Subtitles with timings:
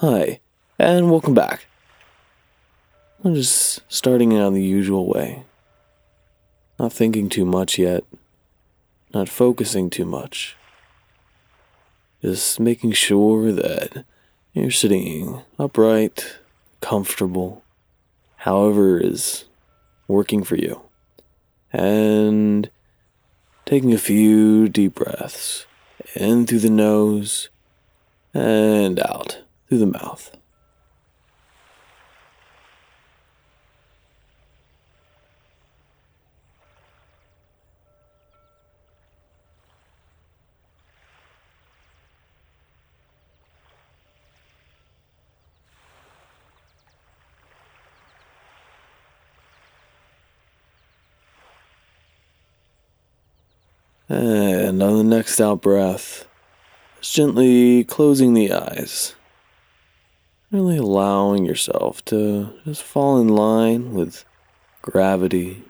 [0.00, 0.40] Hi,
[0.78, 1.66] and welcome back.
[3.22, 5.44] I'm just starting out the usual way.
[6.78, 8.02] Not thinking too much yet,
[9.12, 10.56] not focusing too much.
[12.22, 14.06] Just making sure that
[14.54, 16.38] you're sitting upright,
[16.80, 17.62] comfortable,
[18.36, 19.44] however is
[20.08, 20.80] working for you.
[21.74, 22.70] And
[23.66, 25.66] taking a few deep breaths
[26.14, 27.50] in through the nose
[28.32, 30.36] and out through the mouth.
[54.08, 56.26] And on the next out breath,
[57.00, 59.14] gently closing the eyes.
[60.50, 64.24] Really allowing yourself to just fall in line with
[64.82, 65.62] gravity.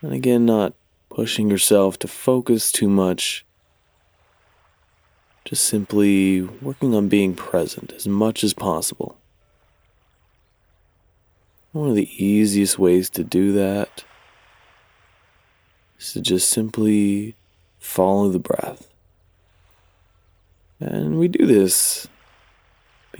[0.00, 0.72] And again, not
[1.10, 3.44] pushing yourself to focus too much.
[5.44, 9.18] Just simply working on being present as much as possible.
[11.72, 14.04] One of the easiest ways to do that
[15.98, 17.36] is to just simply
[17.78, 18.88] follow the breath.
[20.80, 22.08] And we do this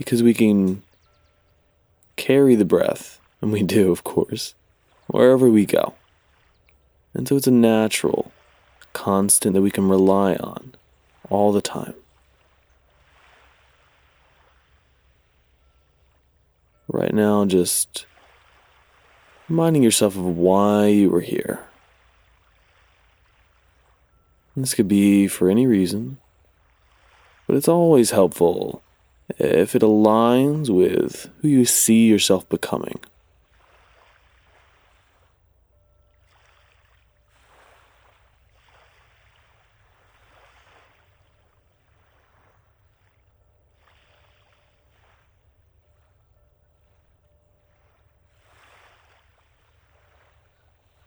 [0.01, 0.81] because we can
[2.15, 4.55] carry the breath, and we do, of course,
[5.05, 5.93] wherever we go.
[7.13, 8.31] And so it's a natural
[8.93, 10.73] constant that we can rely on
[11.29, 11.93] all the time.
[16.87, 18.07] Right now, just
[19.47, 21.63] reminding yourself of why you were here.
[24.57, 26.17] This could be for any reason,
[27.45, 28.81] but it's always helpful
[29.39, 32.99] Uh, if it aligns with who you see yourself becoming.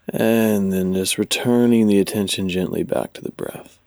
[0.09, 3.81] And then just returning the attention gently back to the breath.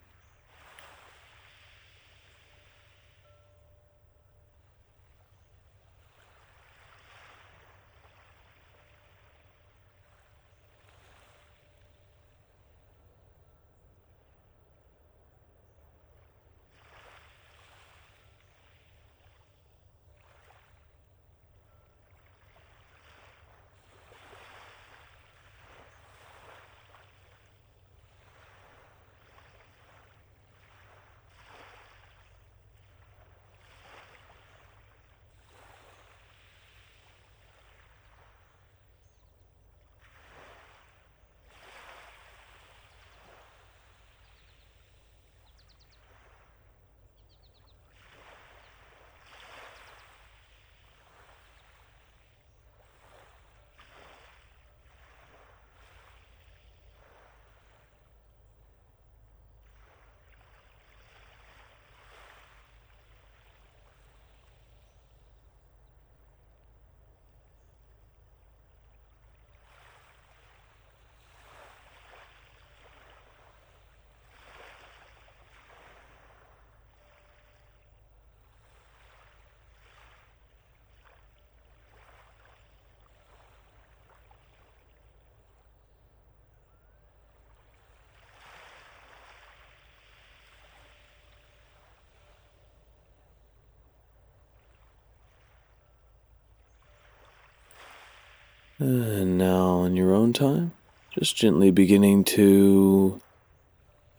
[98.80, 100.72] And now, in your own time,
[101.10, 103.20] just gently beginning to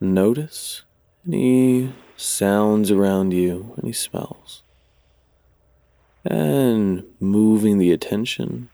[0.01, 0.83] notice
[1.25, 4.65] any sounds around you, any smells,
[6.25, 8.69] and moving the attention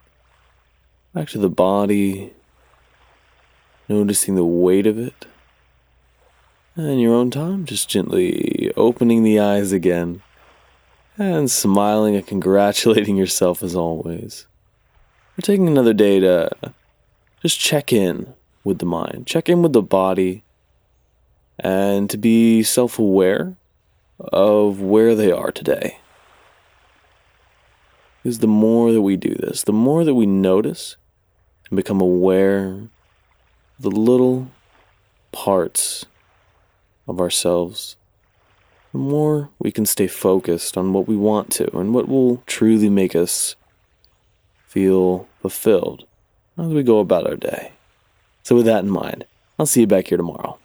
[1.13, 2.33] back to the body,
[3.87, 5.27] noticing the weight of it.
[6.75, 10.23] And in your own time, just gently opening the eyes again
[11.15, 14.47] and smiling and congratulating yourself as always.
[15.37, 16.49] We're taking another day to
[17.41, 18.33] just check in
[18.63, 20.43] with the mind, check in with the body,
[21.59, 23.55] and to be self aware
[24.19, 25.99] of where they are today.
[28.23, 30.95] Because the more that we do this, the more that we notice
[31.69, 32.89] and become aware of
[33.79, 34.49] the little
[35.33, 36.05] parts
[37.07, 37.97] of ourselves
[38.93, 42.89] the more we can stay focused on what we want to and what will truly
[42.89, 43.57] make us
[44.75, 46.05] feel fulfilled
[46.57, 47.71] as we go about our day.
[48.43, 49.25] So, with that in mind,
[49.57, 50.59] I'll see you back here tomorrow.